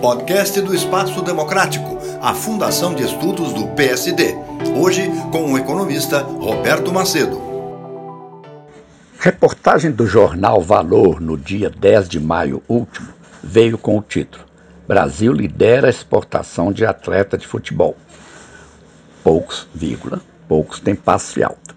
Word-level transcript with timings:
Podcast 0.00 0.60
do 0.60 0.74
Espaço 0.74 1.22
Democrático, 1.22 1.98
a 2.20 2.34
Fundação 2.34 2.92
de 2.92 3.04
Estudos 3.04 3.52
do 3.52 3.68
PSD. 3.68 4.34
Hoje 4.76 5.08
com 5.30 5.52
o 5.52 5.56
economista 5.56 6.18
Roberto 6.18 6.92
Macedo. 6.92 7.40
Reportagem 9.20 9.92
do 9.92 10.04
jornal 10.04 10.60
Valor 10.60 11.20
no 11.20 11.38
dia 11.38 11.70
10 11.70 12.08
de 12.08 12.18
maio 12.18 12.60
último 12.68 13.08
veio 13.40 13.78
com 13.78 13.96
o 13.96 14.02
título 14.02 14.44
Brasil 14.88 15.32
lidera 15.32 15.86
a 15.86 15.90
exportação 15.90 16.72
de 16.72 16.84
atleta 16.84 17.38
de 17.38 17.46
futebol. 17.46 17.96
Poucos, 19.22 19.68
vírgula, 19.72 20.20
poucos 20.48 20.80
têm 20.80 20.96
passe 20.96 21.40
alto. 21.40 21.76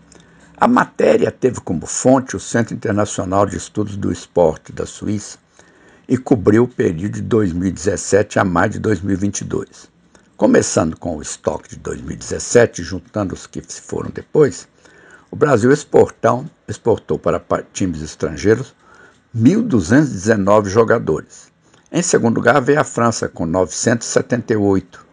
A 0.58 0.68
matéria 0.68 1.30
teve 1.30 1.60
como 1.60 1.86
fonte 1.86 2.36
o 2.36 2.40
Centro 2.40 2.74
Internacional 2.74 3.46
de 3.46 3.58
Estudos 3.58 3.96
do 3.96 4.12
Esporte 4.12 4.72
da 4.72 4.88
Suíça 4.88 5.45
e 6.08 6.18
cobriu 6.18 6.64
o 6.64 6.68
período 6.68 7.14
de 7.14 7.22
2017 7.22 8.40
a 8.40 8.44
maio 8.44 8.72
de 8.72 8.80
2022. 8.80 9.90
Começando 10.38 10.98
com 10.98 11.18
o 11.18 11.22
estoque 11.22 11.70
de 11.70 11.78
2017, 11.78 12.84
juntando 12.84 13.34
os 13.34 13.48
que 13.48 13.62
se 13.68 13.81
foram 13.81 14.09
depois, 14.09 14.68
o 15.31 15.36
Brasil 15.36 15.72
exportão, 15.72 16.50
exportou 16.68 17.18
para 17.18 17.41
times 17.73 18.02
estrangeiros 18.02 18.76
1.219 19.36 20.68
jogadores. 20.68 21.52
Em 21.91 22.02
segundo 22.02 22.38
lugar 22.38 22.62
veio 22.62 22.80
a 22.80 22.84
França 22.84 23.28
com 23.28 23.45
978. 23.45 25.06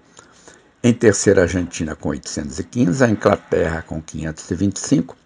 Em 0.85 0.93
terceiro, 0.93 1.41
a 1.41 1.45
Argentina 1.45 1.95
com 1.95 2.09
815, 2.09 3.05
a 3.05 3.09
Inglaterra 3.09 3.83
com 3.87 4.03
525, 4.03 5.17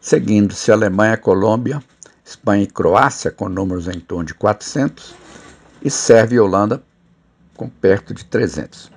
seguindo-se 0.00 0.70
a 0.70 0.74
Alemanha, 0.74 1.16
Colômbia, 1.16 1.82
Espanha 2.30 2.62
e 2.62 2.66
Croácia 2.68 3.28
com 3.28 3.48
números 3.48 3.88
em 3.88 3.98
torno 3.98 4.24
de 4.24 4.34
400 4.34 5.16
e 5.82 5.90
Sérvia 5.90 6.36
e 6.36 6.40
Holanda 6.40 6.80
com 7.56 7.68
perto 7.68 8.14
de 8.14 8.24
300. 8.24 8.88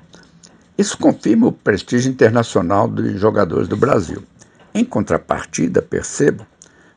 Isso 0.77 0.95
confirma 0.97 1.47
o 1.47 1.51
prestígio 1.51 2.11
internacional 2.11 2.87
dos 2.87 3.19
jogadores 3.19 3.67
do 3.67 3.75
Brasil. 3.75 4.23
Em 4.71 4.85
contrapartida, 4.85 5.81
percebo, 5.81 6.45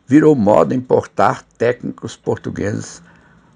virou 0.06 0.34
moda 0.34 0.74
importar 0.74 1.42
técnicos 1.56 2.16
portugueses 2.16 3.02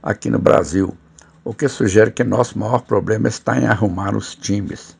aqui 0.02 0.30
no 0.30 0.38
Brasil, 0.38 0.96
o 1.44 1.52
que 1.52 1.68
sugere 1.68 2.10
que 2.10 2.24
nosso 2.24 2.58
maior 2.58 2.80
problema 2.80 3.28
está 3.28 3.58
em 3.58 3.66
arrumar 3.66 4.16
os 4.16 4.34
times, 4.34 4.96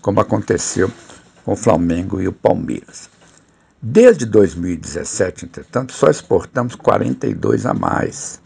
como 0.00 0.20
aconteceu 0.20 0.88
com 1.44 1.52
o 1.52 1.56
Flamengo 1.56 2.20
e 2.20 2.28
o 2.28 2.32
Palmeiras. 2.32 3.10
Desde 3.86 4.24
2017, 4.24 5.44
entretanto, 5.44 5.92
só 5.92 6.08
exportamos 6.08 6.74
42 6.74 7.66
a 7.66 7.74
mais, 7.74 8.40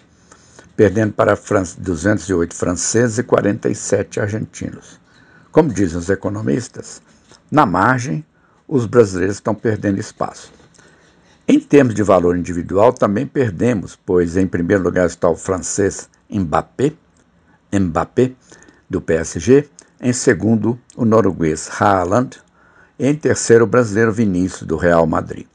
perdendo 0.77 1.13
para 1.13 1.35
a 1.35 1.63
208 1.79 2.53
franceses 2.53 3.19
e 3.19 3.23
47 3.23 4.19
argentinos. 4.19 4.99
Como 5.53 5.73
dizem 5.73 5.97
os 5.97 6.11
economistas, 6.11 7.01
na 7.53 7.65
margem, 7.65 8.27
os 8.67 8.85
brasileiros 8.85 9.37
estão 9.37 9.55
perdendo 9.55 10.01
espaço. 10.01 10.53
Em 11.47 11.61
termos 11.61 11.95
de 11.95 12.03
valor 12.03 12.37
individual, 12.37 12.93
também 12.93 13.25
perdemos, 13.25 13.95
pois 13.95 14.37
em 14.37 14.49
primeiro 14.49 14.83
lugar 14.83 15.07
está 15.07 15.29
o 15.29 15.37
francês 15.37 16.11
Mbappé, 16.29 16.95
Mbappé 17.73 18.33
do 18.91 19.01
PSG, 19.01 19.69
em 20.01 20.13
segundo 20.13 20.77
o 20.97 21.05
norueguês 21.05 21.71
Haaland, 21.81 22.41
em 22.99 23.15
terceiro, 23.15 23.65
o 23.65 23.69
brasileiro 23.69 24.13
Vinícius, 24.13 24.67
do 24.67 24.77
Real 24.77 25.07
Madrid. 25.07 25.47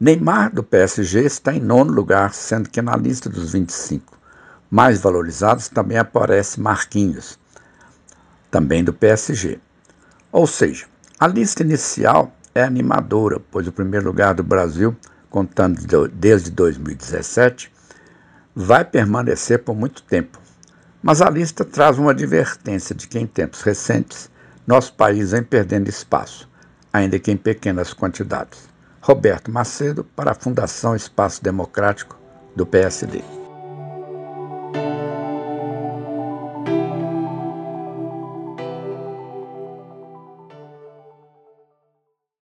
Neymar, 0.00 0.52
do 0.52 0.62
PSG, 0.62 1.20
está 1.20 1.54
em 1.54 1.60
nono 1.60 1.92
lugar, 1.92 2.34
sendo 2.34 2.68
que 2.68 2.82
na 2.82 2.96
lista 2.96 3.30
dos 3.30 3.52
25 3.52 4.18
mais 4.68 5.00
valorizados 5.00 5.68
também 5.68 5.96
aparece 5.96 6.60
Marquinhos, 6.60 7.38
também 8.50 8.82
do 8.82 8.92
PSG. 8.92 9.60
Ou 10.32 10.48
seja, 10.48 10.86
a 11.20 11.28
lista 11.28 11.62
inicial 11.62 12.34
é 12.52 12.64
animadora, 12.64 13.38
pois 13.52 13.68
o 13.68 13.72
primeiro 13.72 14.06
lugar 14.06 14.34
do 14.34 14.42
Brasil, 14.42 14.96
contando 15.30 16.08
desde 16.08 16.50
2017, 16.50 17.72
vai 18.52 18.84
permanecer 18.84 19.60
por 19.60 19.76
muito 19.76 20.02
tempo. 20.02 20.40
Mas 21.00 21.22
a 21.22 21.30
lista 21.30 21.64
traz 21.64 22.00
uma 22.00 22.10
advertência 22.10 22.96
de 22.96 23.06
que 23.06 23.18
em 23.18 23.28
tempos 23.28 23.62
recentes 23.62 24.28
nosso 24.66 24.92
país 24.94 25.30
vem 25.30 25.44
perdendo 25.44 25.88
espaço 25.88 26.52
ainda 26.94 27.18
que 27.18 27.32
em 27.32 27.36
pequenas 27.36 27.92
quantidades. 27.92 28.68
Roberto 29.00 29.50
Macedo, 29.50 30.04
para 30.04 30.30
a 30.30 30.34
Fundação 30.34 30.94
Espaço 30.94 31.42
Democrático 31.42 32.16
do 32.54 32.64
PSD. 32.64 33.43